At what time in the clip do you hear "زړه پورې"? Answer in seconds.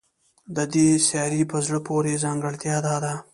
1.65-2.21